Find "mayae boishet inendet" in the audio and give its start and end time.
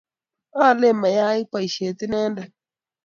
1.01-2.51